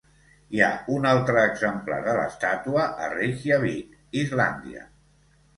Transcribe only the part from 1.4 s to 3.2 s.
exemplar de l'estàtua a